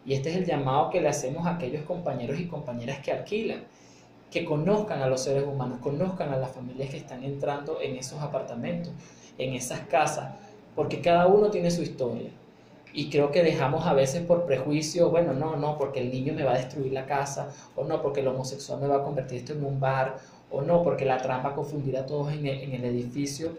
Y 0.06 0.14
este 0.14 0.30
es 0.30 0.36
el 0.36 0.44
llamado 0.44 0.90
que 0.90 1.00
le 1.00 1.08
hacemos 1.08 1.46
a 1.46 1.54
aquellos 1.54 1.84
compañeros 1.84 2.38
y 2.38 2.46
compañeras 2.46 2.98
que 2.98 3.12
alquilan, 3.12 3.64
que 4.30 4.44
conozcan 4.44 5.00
a 5.00 5.06
los 5.06 5.22
seres 5.22 5.44
humanos, 5.46 5.78
conozcan 5.80 6.32
a 6.32 6.36
las 6.36 6.50
familias 6.50 6.90
que 6.90 6.98
están 6.98 7.24
entrando 7.24 7.80
en 7.80 7.96
esos 7.96 8.20
apartamentos, 8.20 8.92
en 9.38 9.54
esas 9.54 9.80
casas, 9.80 10.34
porque 10.74 11.00
cada 11.00 11.26
uno 11.26 11.50
tiene 11.50 11.70
su 11.70 11.82
historia. 11.82 12.30
Y 12.92 13.10
creo 13.10 13.32
que 13.32 13.42
dejamos 13.42 13.86
a 13.86 13.92
veces 13.92 14.22
por 14.22 14.46
prejuicio, 14.46 15.10
bueno, 15.10 15.32
no, 15.32 15.56
no, 15.56 15.76
porque 15.78 16.00
el 16.00 16.12
niño 16.12 16.32
me 16.32 16.44
va 16.44 16.52
a 16.52 16.58
destruir 16.58 16.92
la 16.92 17.06
casa, 17.06 17.52
o 17.74 17.84
no, 17.84 18.00
porque 18.00 18.20
el 18.20 18.28
homosexual 18.28 18.80
me 18.80 18.86
va 18.86 18.96
a 18.96 19.02
convertir 19.02 19.38
esto 19.38 19.52
en 19.52 19.64
un 19.64 19.80
bar, 19.80 20.18
o 20.50 20.62
no, 20.62 20.84
porque 20.84 21.04
la 21.04 21.18
trampa 21.18 21.54
confundirá 21.54 22.00
a 22.00 22.06
todos 22.06 22.32
en 22.32 22.46
el, 22.46 22.84
edificio. 22.84 23.56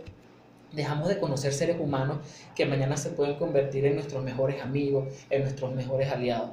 Dejamos 0.72 1.08
de 1.08 1.20
conocer 1.20 1.54
seres 1.54 1.78
humanos 1.80 2.18
que 2.56 2.66
mañana 2.66 2.98
se 2.98 3.10
pueden 3.12 3.36
convertir 3.36 3.86
en 3.86 3.96
nuestros 3.96 4.24
mejores 4.24 4.62
amigos, 4.62 5.08
en 5.30 5.44
nuestros 5.44 5.74
mejores 5.74 6.12
aliados. 6.12 6.52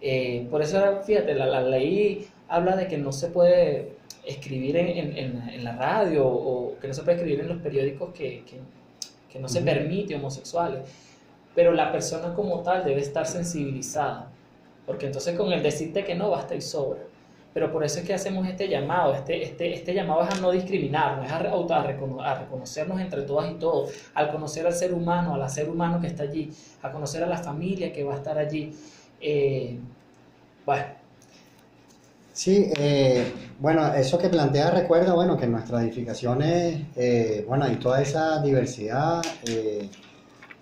Eh, 0.00 0.46
por 0.50 0.62
eso, 0.62 1.02
fíjate, 1.04 1.34
la, 1.34 1.62
ley 1.62 2.28
habla 2.48 2.76
de 2.76 2.86
que 2.86 2.98
no 2.98 3.12
se 3.12 3.28
puede 3.28 3.96
escribir 4.24 4.76
en, 4.76 5.16
en, 5.16 5.64
la 5.64 5.76
radio 5.76 6.26
o 6.26 6.76
que 6.80 6.88
no 6.88 6.94
se 6.94 7.02
puede 7.02 7.16
escribir 7.16 7.40
en 7.40 7.48
los 7.48 7.58
periódicos 7.58 8.12
que, 8.12 8.44
que, 8.44 8.58
que 9.32 9.38
no 9.38 9.48
se 9.48 9.62
permite 9.62 10.14
homosexuales 10.14 10.80
pero 11.56 11.72
la 11.72 11.90
persona 11.90 12.34
como 12.34 12.60
tal 12.60 12.84
debe 12.84 13.00
estar 13.00 13.26
sensibilizada, 13.26 14.30
porque 14.84 15.06
entonces 15.06 15.36
con 15.36 15.50
el 15.52 15.62
decirte 15.62 16.04
que 16.04 16.14
no 16.14 16.30
basta 16.30 16.54
y 16.54 16.60
sobra. 16.60 17.00
Pero 17.56 17.72
por 17.72 17.82
eso 17.82 18.00
es 18.00 18.04
que 18.04 18.12
hacemos 18.12 18.46
este 18.46 18.68
llamado, 18.68 19.14
este, 19.14 19.42
este, 19.42 19.72
este 19.72 19.94
llamado 19.94 20.24
es 20.24 20.34
a 20.34 20.40
no 20.42 20.50
discriminarnos, 20.50 21.24
es 21.24 21.32
a, 21.32 21.36
a, 21.38 22.34
reconocernos 22.34 23.00
entre 23.00 23.22
todas 23.22 23.50
y 23.50 23.54
todos, 23.54 23.90
al 24.12 24.30
conocer 24.30 24.66
al 24.66 24.74
ser 24.74 24.92
humano, 24.92 25.34
al 25.34 25.48
ser 25.48 25.70
humano 25.70 25.98
que 25.98 26.08
está 26.08 26.24
allí, 26.24 26.52
a 26.82 26.92
conocer 26.92 27.24
a 27.24 27.26
la 27.26 27.38
familia 27.38 27.94
que 27.94 28.04
va 28.04 28.12
a 28.12 28.16
estar 28.18 28.36
allí. 28.36 28.76
Eh, 29.22 29.78
bueno. 30.66 30.84
Sí, 32.34 32.70
eh, 32.76 33.32
bueno, 33.58 33.90
eso 33.94 34.18
que 34.18 34.28
plantea 34.28 34.70
recuerda, 34.72 35.14
bueno, 35.14 35.38
que 35.38 35.46
nuestras 35.46 35.82
edificaciones, 35.82 36.82
eh, 36.94 37.42
bueno, 37.48 37.64
hay 37.64 37.76
toda 37.76 38.02
esa 38.02 38.42
diversidad, 38.42 39.22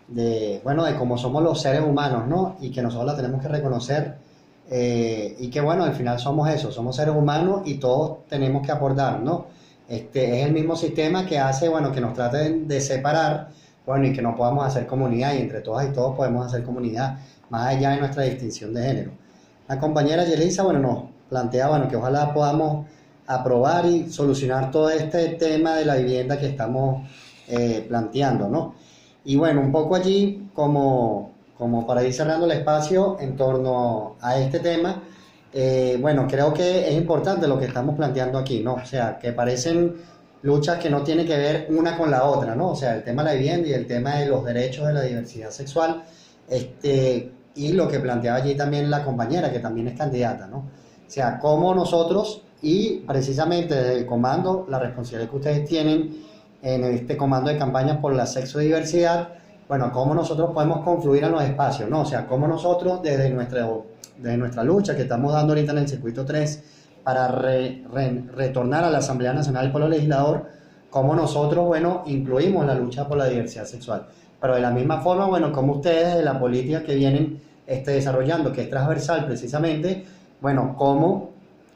de, 0.07 0.61
bueno, 0.63 0.85
de 0.85 0.95
cómo 0.95 1.19
somos 1.19 1.43
los 1.43 1.61
seres 1.61 1.81
humanos, 1.81 2.29
¿no? 2.29 2.57
Y 2.61 2.71
que 2.71 2.83
nosotros 2.83 3.07
la 3.09 3.17
tenemos 3.17 3.43
que 3.43 3.49
reconocer 3.49 4.23
eh, 4.71 5.37
y 5.39 5.51
que, 5.51 5.61
bueno, 5.61 5.85
al 5.85 5.95
final 5.95 6.19
somos 6.19 6.49
eso, 6.49 6.73
somos 6.73 6.97
seres 6.97 7.15
humanos 7.15 7.63
y 7.65 7.75
todos 7.75 8.27
tenemos 8.29 8.65
que 8.65 8.73
aportar, 8.73 9.21
¿no? 9.21 9.47
Este, 9.89 10.41
es 10.41 10.47
el 10.47 10.53
mismo 10.53 10.77
sistema 10.77 11.27
que 11.27 11.39
hace, 11.39 11.69
bueno, 11.69 11.93
que 11.93 12.01
nos 12.01 12.15
traten 12.15 12.67
de 12.67 12.81
separar, 12.81 13.51
bueno, 13.85 14.07
y 14.07 14.13
que 14.13 14.23
no 14.23 14.35
podamos 14.35 14.67
hacer 14.67 14.87
comunidad 14.87 15.35
y 15.35 15.39
entre 15.39 15.61
todas 15.61 15.87
y 15.89 15.93
todos 15.93 16.17
podemos 16.17 16.47
hacer 16.47 16.65
comunidad, 16.65 17.19
más 17.51 17.67
allá 17.69 17.91
de 17.91 17.99
nuestra 17.99 18.23
distinción 18.23 18.73
de 18.73 18.83
género. 18.83 19.11
La 19.69 19.79
compañera 19.79 20.25
Yelisa, 20.25 20.63
bueno, 20.63 20.81
nos 20.81 21.05
plantea, 21.29 21.69
bueno, 21.69 21.89
que 21.89 21.97
ojalá 21.97 22.33
podamos 22.33 22.87
aprobar 23.27 23.87
y 23.87 24.11
solucionar 24.11 24.71
todo 24.71 24.91
este 24.91 25.29
tema 25.31 25.77
de 25.77 25.85
la 25.85 25.97
vivienda 25.97 26.39
que 26.39 26.47
estamos 26.47 27.07
eh, 27.49 27.85
planteando, 27.89 28.49
¿no? 28.49 28.75
Y 29.25 29.37
bueno, 29.37 29.61
un 29.61 29.73
poco 29.73 29.95
allí, 29.95 30.49
como, 30.55 31.34
como 31.59 31.87
para 31.87 32.03
ir 32.03 32.13
cerrando 32.13 32.47
el 32.47 32.53
espacio 32.53 33.17
en 33.21 33.37
torno 33.37 34.17
a 34.21 34.39
este 34.39 34.61
tema, 34.61 35.03
eh, 35.53 35.97
bueno, 36.01 36.27
creo 36.29 36.53
que 36.53 36.89
es 36.89 36.95
importante 36.95 37.47
lo 37.47 37.59
que 37.59 37.67
estamos 37.67 37.95
planteando 37.95 38.39
aquí, 38.39 38.61
¿no? 38.61 38.75
O 38.75 38.85
sea, 38.85 39.19
que 39.19 39.33
parecen 39.33 39.95
luchas 40.43 40.79
que 40.79 40.91
no 40.91 41.03
tienen 41.03 41.27
que 41.27 41.37
ver 41.37 41.67
una 41.71 41.97
con 41.97 42.11
la 42.11 42.25
otra, 42.25 42.55
¿no? 42.57 42.71
O 42.71 42.77
sea, 42.77 42.97
el 42.97 43.05
tema 43.05 43.23
de 43.23 43.31
la 43.31 43.35
vivienda 43.37 43.69
y 43.69 43.73
el 43.73 43.87
tema 43.87 44.17
de 44.17 44.27
los 44.27 44.45
derechos 44.45 44.87
de 44.87 44.93
la 44.93 45.03
diversidad 45.03 45.51
sexual, 45.51 46.03
este, 46.49 47.33
y 47.55 47.73
lo 47.73 47.87
que 47.87 48.01
planteaba 48.01 48.39
allí 48.39 48.57
también 48.57 48.91
la 48.91 49.05
compañera, 49.05 49.53
que 49.53 49.61
también 49.61 49.89
es 49.89 49.97
candidata, 49.97 50.49
¿no? 50.49 50.59
O 50.59 51.11
sea, 51.11 51.39
cómo 51.39 51.73
nosotros, 51.73 52.43
y 52.61 53.01
precisamente 53.07 53.75
desde 53.75 53.99
el 53.99 54.07
comando, 54.07 54.67
la 54.69 54.81
responsabilidad 54.81 55.31
que 55.31 55.37
ustedes 55.37 55.65
tienen, 55.69 56.25
en 56.63 56.85
este 56.85 57.17
comando 57.17 57.51
de 57.51 57.59
campaña 57.59 58.01
por 58.01 58.15
la 58.15 58.27
sexodiversidad, 58.27 59.35
bueno, 59.69 59.91
cómo 59.93 60.15
nosotros 60.15 60.51
podemos 60.53 60.83
confluir 60.85 61.25
en 61.25 61.33
los 61.33 61.43
espacios, 61.43 61.89
¿no? 61.89 62.03
O 62.03 62.05
sea, 62.05 62.27
cómo 62.27 62.47
nosotros 62.47 63.03
desde, 63.03 63.31
nuestra, 63.31 64.65
lucha 64.65 64.95
que 64.95 65.03
estamos 65.03 65.33
dando 65.33 65.53
ahorita 65.53 65.73
en 65.73 65.79
el 65.79 65.89
circuito 65.89 66.25
3 66.25 66.63
para 67.03 67.29
retornar 67.29 68.85
a 68.85 68.91
la 68.91 68.99
Asamblea 68.99 69.33
Nacional 69.33 69.65
del 69.65 69.73
Pueblo 69.73 69.89
Legislador, 69.89 70.47
cómo 70.91 71.15
nosotros, 71.15 71.67
bueno, 71.67 72.03
incluimos 72.07 72.67
la 72.67 72.75
lucha 72.75 73.09
por 73.09 73.19
la 73.19 73.27
diversidad 73.27 73.65
sexual. 73.65 74.07
Pero 74.41 74.55
de 74.55 74.61
la 74.61 74.71
misma 74.71 75.01
forma, 75.01 75.27
bueno, 75.27 75.51
como 75.53 75.75
ustedes 75.75 76.15
de 76.15 76.23
la 76.23 76.39
política 76.39 76.83
que 76.83 76.95
vienen 76.95 77.41
este, 77.67 77.93
desarrollando, 77.93 78.53
que 78.53 78.63
es 78.63 78.71
transversal 78.71 79.25
precisamente, 79.25 80.05
bueno, 80.41 80.75
cómo 80.77 81.31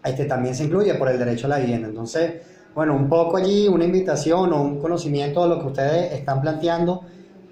este, 0.04 0.26
también 0.26 0.54
se 0.54 0.64
incluye 0.64 0.95
por 0.95 1.09
el 1.09 1.18
derecho 1.18 1.47
a 1.47 1.50
la 1.50 1.59
vivienda. 1.59 1.88
Entonces, 1.88 2.35
bueno, 2.75 2.95
un 2.95 3.09
poco 3.09 3.38
allí 3.38 3.66
una 3.66 3.85
invitación 3.85 4.52
o 4.52 4.62
un 4.62 4.78
conocimiento 4.78 5.42
de 5.42 5.49
lo 5.49 5.61
que 5.61 5.66
ustedes 5.66 6.12
están 6.12 6.40
planteando 6.42 7.02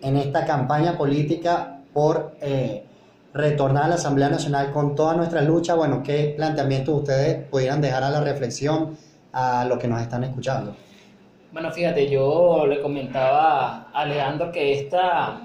en 0.03 0.17
esta 0.17 0.45
campaña 0.45 0.97
política 0.97 1.81
por 1.93 2.37
eh, 2.41 2.85
retornar 3.33 3.85
a 3.85 3.89
la 3.89 3.95
Asamblea 3.97 4.29
Nacional 4.29 4.73
con 4.73 4.95
toda 4.95 5.15
nuestra 5.15 5.43
lucha. 5.43 5.75
Bueno, 5.75 6.03
¿qué 6.03 6.35
planteamientos 6.37 6.95
ustedes 6.95 7.45
pudieran 7.49 7.81
dejar 7.81 8.03
a 8.03 8.11
la 8.11 8.21
reflexión 8.21 8.97
a 9.33 9.65
los 9.65 9.79
que 9.79 9.89
nos 9.89 10.01
están 10.01 10.25
escuchando? 10.25 10.75
Bueno, 11.53 11.71
fíjate, 11.71 12.11
yo 12.11 12.67
le 12.67 12.81
comentaba 12.81 13.91
a 13.93 14.05
Leandro 14.05 14.53
que 14.53 14.79
esta, 14.79 15.41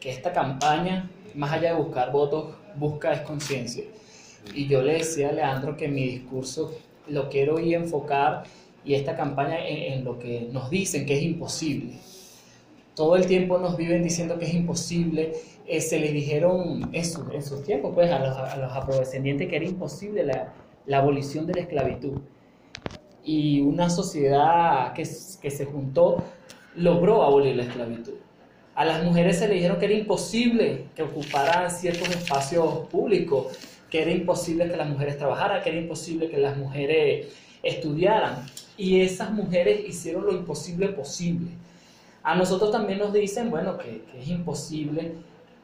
que 0.00 0.10
esta 0.10 0.32
campaña, 0.32 1.10
más 1.34 1.52
allá 1.52 1.74
de 1.74 1.78
buscar 1.78 2.12
votos, 2.12 2.54
busca 2.76 3.12
es 3.12 3.20
conciencia. 3.20 3.84
Y 4.54 4.66
yo 4.68 4.82
le 4.82 4.94
decía 4.94 5.28
a 5.30 5.32
Leandro 5.32 5.76
que 5.76 5.88
mi 5.88 6.04
discurso 6.06 6.72
lo 7.08 7.28
quiero 7.28 7.58
ir 7.58 7.76
a 7.76 7.80
enfocar 7.80 8.44
y 8.84 8.94
esta 8.94 9.16
campaña 9.16 9.58
en, 9.66 10.04
lo 10.04 10.18
que 10.18 10.48
nos 10.52 10.70
dicen 10.70 11.04
que 11.04 11.16
es 11.16 11.22
imposible. 11.22 11.98
Todo 12.98 13.14
el 13.14 13.26
tiempo 13.26 13.58
nos 13.58 13.76
viven 13.76 14.02
diciendo 14.02 14.40
que 14.40 14.46
es 14.46 14.54
imposible. 14.54 15.32
Eh, 15.68 15.80
se 15.80 16.00
les 16.00 16.12
dijeron 16.12 16.90
eso, 16.92 17.28
en 17.32 17.44
sus 17.44 17.62
tiempos 17.62 17.92
pues, 17.94 18.10
a 18.10 18.18
los, 18.18 18.36
a 18.36 19.16
que 19.38 19.54
era 19.54 19.64
imposible 19.64 20.24
la, 20.24 20.98
abolición 20.98 21.46
de 21.46 21.54
la 21.54 21.60
esclavitud. 21.60 22.18
Y 23.22 23.60
una 23.60 23.88
sociedad 23.88 24.94
que, 24.94 25.04
que 25.40 25.50
se 25.52 25.64
juntó 25.64 26.24
logró 26.74 27.22
abolir 27.22 27.54
la 27.54 27.62
esclavitud. 27.62 28.14
A 28.74 28.84
las 28.84 29.04
mujeres 29.04 29.38
se 29.38 29.46
les 29.46 29.58
dijeron 29.58 29.78
que 29.78 29.84
era 29.84 29.94
imposible 29.94 30.86
que 30.96 31.04
ocuparan 31.04 31.70
ciertos 31.70 32.08
espacios 32.08 32.88
públicos, 32.88 33.56
que 33.90 34.02
era 34.02 34.10
imposible 34.10 34.68
que 34.68 34.76
las 34.76 34.88
mujeres 34.88 35.18
trabajaran, 35.18 35.62
que 35.62 35.70
era 35.70 35.78
imposible 35.78 36.28
que 36.28 36.38
las 36.38 36.56
mujeres 36.56 37.28
estudiaran 37.62 38.44
y 38.76 39.02
esas 39.02 39.30
mujeres 39.30 39.88
hicieron 39.88 40.26
lo 40.26 40.32
imposible 40.32 40.88
posible. 40.88 41.52
A 42.28 42.34
nosotros 42.34 42.70
también 42.70 42.98
nos 42.98 43.14
dicen, 43.14 43.50
bueno, 43.50 43.78
que, 43.78 44.04
es 44.14 44.28
imposible 44.28 45.14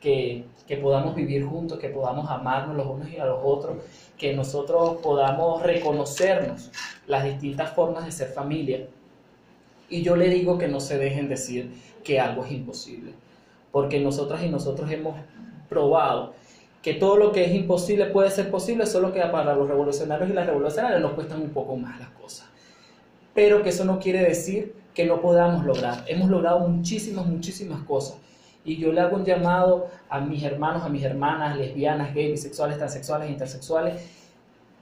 que, 0.00 0.46
que, 0.66 0.78
podamos 0.78 1.14
vivir 1.14 1.44
juntos, 1.44 1.78
que 1.78 1.90
podamos 1.90 2.30
amarnos 2.30 2.74
los 2.74 2.86
unos 2.86 3.10
y 3.10 3.18
a 3.18 3.26
los 3.26 3.38
otros, 3.44 3.76
que 4.16 4.32
nosotros 4.32 4.96
podamos 5.02 5.62
reconocernos 5.62 6.70
las 7.06 7.22
distintas 7.24 7.74
formas 7.74 8.06
de 8.06 8.12
ser 8.12 8.28
familia. 8.28 8.86
Y 9.90 10.00
yo 10.00 10.16
le 10.16 10.30
digo 10.30 10.56
que 10.56 10.66
no 10.66 10.80
se 10.80 10.96
dejen 10.96 11.28
decir 11.28 11.70
que 12.02 12.18
algo 12.18 12.46
es 12.46 12.52
imposible, 12.52 13.12
porque 13.70 14.00
nosotras 14.00 14.42
y 14.42 14.48
nosotros 14.48 14.90
hemos 14.90 15.16
probado 15.68 16.32
que 16.80 16.94
todo 16.94 17.18
lo 17.18 17.30
que 17.30 17.44
es 17.44 17.54
imposible 17.54 18.06
puede 18.06 18.30
ser 18.30 18.50
posible, 18.50 18.86
solo 18.86 19.12
que 19.12 19.20
para 19.20 19.54
los 19.54 19.68
revolucionarios 19.68 20.30
y 20.30 20.32
las 20.32 20.46
revolucionarias 20.46 21.02
nos 21.02 21.12
cuestan 21.12 21.42
un 21.42 21.50
poco 21.50 21.76
más 21.76 22.00
las 22.00 22.08
cosas 22.08 22.48
pero 23.34 23.62
que 23.62 23.70
eso 23.70 23.84
no 23.84 23.98
quiere 23.98 24.20
decir 24.20 24.74
que 24.94 25.04
no 25.04 25.20
podamos 25.20 25.64
lograr. 25.64 26.04
Hemos 26.06 26.30
logrado 26.30 26.60
muchísimas, 26.68 27.26
muchísimas 27.26 27.82
cosas. 27.82 28.16
Y 28.64 28.76
yo 28.76 28.92
le 28.92 29.00
hago 29.00 29.16
un 29.16 29.24
llamado 29.24 29.88
a 30.08 30.20
mis 30.20 30.42
hermanos, 30.42 30.82
a 30.84 30.88
mis 30.88 31.02
hermanas, 31.02 31.56
lesbianas, 31.58 32.14
gays, 32.14 32.30
bisexuales, 32.30 32.78
transexuales, 32.78 33.28
intersexuales, 33.28 34.02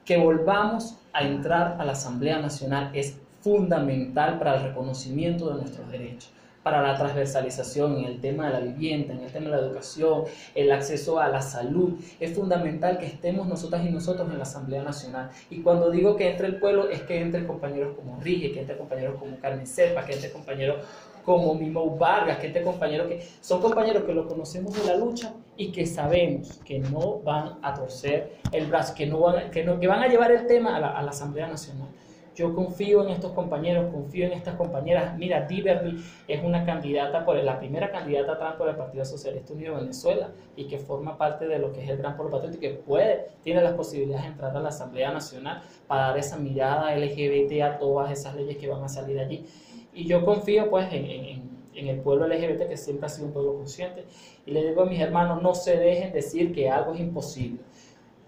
que 0.04 0.19
volvamos 0.19 0.97
a 1.12 1.23
entrar 1.23 1.76
a 1.81 1.85
la 1.85 1.92
Asamblea 1.92 2.38
Nacional. 2.38 2.90
Es 2.95 3.16
fundamental 3.40 4.38
para 4.38 4.57
el 4.57 4.62
reconocimiento 4.62 5.49
de 5.49 5.62
nuestros 5.62 5.90
derechos 5.90 6.31
para 6.62 6.83
la 6.83 6.97
transversalización 6.97 7.99
en 7.99 8.04
el 8.04 8.21
tema 8.21 8.47
de 8.47 8.52
la 8.52 8.61
vivienda, 8.61 9.14
en 9.14 9.21
el 9.21 9.33
tema 9.33 9.47
de 9.47 9.57
la 9.57 9.62
educación, 9.66 10.25
el 10.54 10.71
acceso 10.71 11.19
a 11.19 11.28
la 11.28 11.42
salud. 11.42 11.99
Es 12.21 12.35
fundamental 12.35 12.99
que 12.99 13.07
estemos 13.07 13.47
nosotras 13.47 13.85
y 13.85 13.90
nosotros 13.90 14.31
en 14.31 14.37
la 14.37 14.45
Asamblea 14.45 14.83
Nacional. 14.83 15.31
Y 15.50 15.61
cuando 15.62 15.90
digo 15.90 16.16
que 16.16 16.31
entre 16.31 16.47
el 16.47 16.57
pueblo, 16.57 16.88
es 16.88 17.02
que 17.02 17.21
entre 17.21 17.47
compañeros 17.47 17.97
como 17.97 18.21
Rige, 18.21 18.52
que 18.52 18.61
entre 18.61 18.76
compañeros 18.76 19.16
como 19.19 19.38
Carmen 19.40 19.66
Serpa, 19.66 20.04
que 20.04 20.14
entre 20.14 20.31
compañeros 20.31 20.85
como 21.25 21.54
Mimo 21.54 21.97
Vargas, 21.97 22.38
que 22.38 22.49
entre 22.49 22.62
compañeros 22.62 23.09
que 23.09 23.26
son 23.40 23.61
compañeros 23.61 24.04
que 24.04 24.12
lo 24.12 24.26
conocemos 24.26 24.75
de 24.75 24.85
la 24.87 24.97
lucha 24.97 25.35
y 25.57 25.71
que 25.71 25.87
sabemos 25.87 26.61
que 26.64 26.81
no 26.81 27.21
van 27.21 27.59
a 27.62 27.75
torcer 27.75 28.38
el 28.50 28.66
brazo, 28.66 28.95
que, 28.95 29.07
no 29.07 29.21
van, 29.21 29.50
que, 29.50 29.64
no, 29.64 29.78
que 29.78 29.87
van 29.87 30.02
a 30.02 30.09
llevar 30.09 30.33
el 30.33 30.47
tema 30.47 30.76
a 30.76 31.02
la 31.02 31.11
Asamblea 31.11 31.47
Nacional. 31.47 31.88
Yo 32.35 32.55
confío 32.55 33.03
en 33.03 33.11
estos 33.11 33.33
compañeros, 33.33 33.93
confío 33.93 34.27
en 34.27 34.33
estas 34.33 34.55
compañeras. 34.57 35.17
Mira, 35.19 35.47
Diverly 35.47 36.03
es 36.27 36.43
una 36.43 36.65
candidata, 36.65 37.25
por 37.25 37.37
la 37.37 37.59
primera 37.59 37.91
candidata 37.91 38.39
trans 38.39 38.57
por 38.57 38.69
el 38.69 38.77
Partido 38.77 39.05
Socialista 39.05 39.53
Unido 39.53 39.75
de 39.75 39.83
Venezuela 39.83 40.31
y 40.57 40.67
que 40.67 40.79
forma 40.79 41.19
parte 41.19 41.47
de 41.47 41.59
lo 41.59 41.73
que 41.73 41.83
es 41.83 41.91
el 41.91 41.99
Gran 41.99 42.17
Polo 42.17 42.31
Patriótico 42.31 42.65
y 42.65 42.69
que 42.69 42.75
puede, 42.75 43.27
tiene 43.43 43.62
las 43.62 43.75
posibilidades 43.75 44.25
de 44.25 44.31
entrar 44.31 44.57
a 44.57 44.61
la 44.61 44.71
Asamblea 44.71 45.12
Nacional 45.12 45.62
para 45.87 46.09
dar 46.09 46.19
esa 46.19 46.39
mirada 46.39 46.97
LGBT 46.97 47.61
a 47.62 47.79
todas 47.79 48.11
esas 48.11 48.35
leyes 48.35 48.57
que 48.57 48.69
van 48.69 48.83
a 48.83 48.89
salir 48.89 49.19
allí. 49.19 49.45
Y 49.93 50.07
yo 50.07 50.25
confío 50.25 50.71
pues 50.71 50.91
en, 50.91 51.05
en, 51.05 51.51
en 51.75 51.87
el 51.89 52.01
pueblo 52.01 52.27
LGBT 52.27 52.69
que 52.69 52.77
siempre 52.77 53.07
ha 53.07 53.09
sido 53.09 53.27
un 53.27 53.33
pueblo 53.33 53.55
consciente. 53.57 54.05
Y 54.47 54.53
le 54.53 54.67
digo 54.67 54.83
a 54.83 54.87
mis 54.87 55.01
hermanos, 55.01 55.43
no 55.43 55.55
se 55.55 55.77
dejen 55.77 56.12
decir 56.12 56.55
que 56.55 56.71
algo 56.71 56.95
es 56.95 57.01
imposible. 57.01 57.61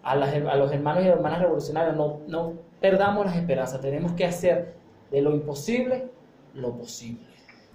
A, 0.03 0.13
a 0.13 0.57
los 0.57 0.73
hermanos 0.73 1.05
y 1.05 1.09
hermanas 1.09 1.41
revolucionarios, 1.41 1.97
no, 1.97 2.21
no 2.29 2.53
perdamos 2.85 3.25
las 3.25 3.37
esperanzas, 3.37 3.81
tenemos 3.81 4.13
que 4.13 4.27
hacer 4.27 4.75
de 5.11 5.23
lo 5.23 5.35
imposible 5.35 6.11
lo 6.53 6.77
posible. 6.77 7.25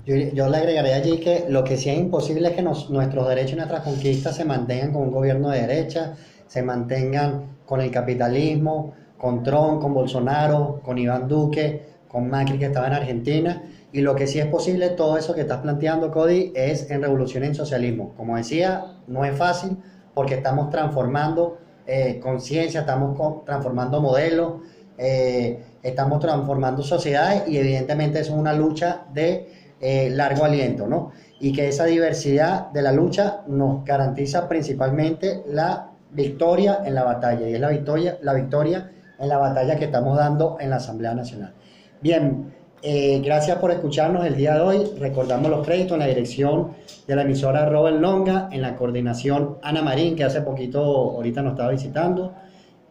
Yo, 0.05 0.47
le 0.47 0.57
agregaré 0.57 0.93
allí 0.93 1.17
que 1.17 1.47
lo 1.49 1.63
que 1.63 1.77
sí 1.77 1.89
es 1.89 1.97
imposible 1.97 2.49
es 2.49 2.55
que 2.55 2.61
nuestros 2.61 3.27
derechos 3.27 3.53
y 3.53 3.55
nuestras 3.55 3.81
conquistas 3.81 4.35
se 4.35 4.45
mantengan 4.45 4.93
con 4.93 5.01
un 5.01 5.11
gobierno 5.11 5.49
de 5.49 5.61
derecha, 5.61 6.13
se 6.45 6.61
mantengan 6.61 7.57
con 7.65 7.81
el 7.81 7.89
capitalismo, 7.89 8.93
con 9.17 9.41
Trump, 9.41 9.81
con 9.81 9.95
Bolsonaro, 9.95 10.79
con 10.83 10.99
Iván 10.99 11.27
Duque, 11.27 11.87
con 12.07 12.29
Macri 12.29 12.59
que 12.59 12.65
estaba 12.65 12.85
en 12.85 12.93
Argentina. 12.93 13.63
Y 13.91 14.01
lo 14.01 14.13
que 14.13 14.27
sí 14.27 14.37
es 14.37 14.45
posible, 14.45 14.89
todo 14.89 15.17
eso 15.17 15.33
que 15.33 15.41
estás 15.41 15.61
planteando, 15.61 16.11
Cody, 16.11 16.51
es 16.53 16.91
en 16.91 17.01
revolución 17.01 17.43
en 17.43 17.55
socialismo. 17.55 18.13
Como 18.15 18.37
decía, 18.37 18.85
no 19.07 19.25
es 19.25 19.35
fácil 19.35 19.75
porque 20.13 20.35
estamos 20.35 20.69
transformando 20.69 21.57
eh, 21.87 22.19
conciencia, 22.21 22.81
estamos 22.81 23.43
transformando 23.45 23.99
modelos, 23.99 24.61
eh, 24.99 25.63
estamos 25.81 26.19
transformando 26.19 26.83
sociedades 26.83 27.43
y 27.47 27.57
evidentemente 27.57 28.19
es 28.19 28.29
una 28.29 28.53
lucha 28.53 29.05
de 29.13 29.47
eh, 29.79 30.09
largo 30.09 30.43
aliento, 30.43 30.87
¿no? 30.87 31.11
Y 31.39 31.53
que 31.53 31.69
esa 31.69 31.85
diversidad 31.85 32.69
de 32.71 32.81
la 32.81 32.91
lucha 32.91 33.43
nos 33.47 33.85
garantiza 33.85 34.49
principalmente 34.49 35.41
la 35.47 35.91
victoria 36.11 36.79
en 36.83 36.95
la 36.95 37.03
batalla 37.03 37.47
y 37.47 37.53
es 37.53 37.61
la 37.61 37.69
victoria, 37.69 38.17
la 38.21 38.33
victoria 38.33 38.91
en 39.17 39.29
la 39.29 39.37
batalla 39.37 39.77
que 39.77 39.85
estamos 39.85 40.17
dando 40.17 40.57
en 40.59 40.69
la 40.69 40.77
Asamblea 40.77 41.13
Nacional. 41.13 41.53
Bien, 42.01 42.53
eh, 42.81 43.21
gracias 43.23 43.57
por 43.57 43.71
escucharnos 43.71 44.25
el 44.25 44.35
día 44.35 44.55
de 44.55 44.61
hoy. 44.61 44.91
Recordamos 44.99 45.49
los 45.49 45.65
créditos 45.65 45.93
en 45.93 45.99
la 45.99 46.07
dirección 46.07 46.73
de 47.07 47.15
la 47.15 47.21
emisora 47.21 47.69
Robert 47.69 47.99
Longa, 48.01 48.49
en 48.51 48.61
la 48.61 48.75
coordinación 48.75 49.59
Ana 49.61 49.81
Marín, 49.81 50.17
que 50.17 50.25
hace 50.25 50.41
poquito 50.41 50.81
ahorita 50.81 51.41
nos 51.41 51.53
estaba 51.53 51.71
visitando 51.71 52.33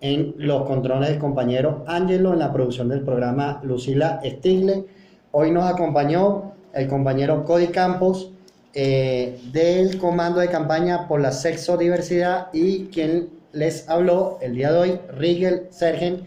en 0.01 0.35
los 0.37 0.63
controles 0.65 1.11
del 1.11 1.19
compañero 1.19 1.85
Ángelo, 1.87 2.33
en 2.33 2.39
la 2.39 2.53
producción 2.53 2.89
del 2.89 3.03
programa 3.03 3.61
Lucila 3.63 4.21
Stigle. 4.25 4.85
Hoy 5.33 5.51
nos 5.51 5.65
acompañó 5.65 6.53
el 6.73 6.89
compañero 6.89 7.45
Cody 7.45 7.69
Campos 7.69 8.31
eh, 8.75 9.41
del 9.53 9.99
Comando 9.99 10.41
de 10.41 10.49
Campaña 10.49 11.09
por 11.09 11.21
la 11.21 11.33
Sexo 11.33 11.77
Diversidad 11.77 12.49
y 12.53 12.87
quien 12.87 13.29
les 13.53 13.89
habló 13.89 14.39
el 14.41 14.55
día 14.55 14.73
de 14.73 14.79
hoy, 14.79 15.01
Rigel 15.17 15.67
Sergen, 15.71 16.27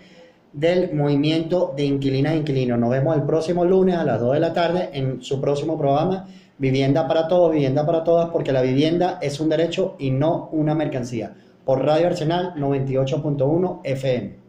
del 0.53 0.93
Movimiento 0.93 1.73
de 1.77 1.85
Inquilinas 1.85 2.33
e 2.33 2.37
Inquilinos. 2.37 2.77
Nos 2.77 2.89
vemos 2.89 3.15
el 3.15 3.23
próximo 3.23 3.63
lunes 3.63 3.95
a 3.95 4.03
las 4.03 4.19
2 4.19 4.33
de 4.33 4.39
la 4.39 4.53
tarde 4.53 4.89
en 4.91 5.21
su 5.21 5.39
próximo 5.39 5.77
programa, 5.77 6.27
Vivienda 6.57 7.07
para 7.07 7.27
Todos, 7.27 7.53
Vivienda 7.53 7.85
para 7.85 8.03
Todas, 8.03 8.29
porque 8.31 8.51
la 8.51 8.61
vivienda 8.61 9.17
es 9.21 9.39
un 9.39 9.49
derecho 9.49 9.95
y 9.97 10.11
no 10.11 10.49
una 10.51 10.75
mercancía 10.75 11.33
por 11.71 11.85
Radio 11.85 12.07
Arsenal 12.07 12.53
98.1 12.55 13.79
FM. 13.85 14.40